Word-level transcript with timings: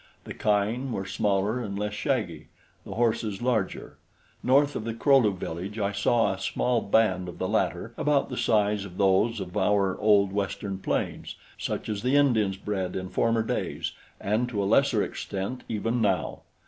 The 0.23 0.33
kine 0.33 0.91
were 0.91 1.05
smaller 1.05 1.59
and 1.59 1.77
less 1.77 1.93
shaggy, 1.93 2.47
the 2.85 2.95
horses 2.95 3.39
larger. 3.39 3.99
North 4.41 4.75
of 4.75 4.83
the 4.83 4.95
Kro 4.95 5.19
lu 5.19 5.31
village 5.31 5.77
I 5.77 5.91
saw 5.91 6.33
a 6.33 6.39
small 6.39 6.81
band 6.81 7.29
of 7.29 7.37
the 7.37 7.47
latter 7.47 7.93
of 7.97 8.07
about 8.07 8.29
the 8.29 8.35
size 8.35 8.83
of 8.83 8.97
those 8.97 9.39
of 9.39 9.55
our 9.55 9.95
old 9.99 10.31
Western 10.33 10.79
plains 10.79 11.35
such 11.55 11.87
as 11.87 12.01
the 12.01 12.15
Indians 12.15 12.57
bred 12.57 12.95
in 12.95 13.09
former 13.09 13.43
days 13.43 13.91
and 14.19 14.49
to 14.49 14.63
a 14.63 14.65
lesser 14.65 15.03
extent 15.03 15.63
even 15.69 16.01
now. 16.01 16.41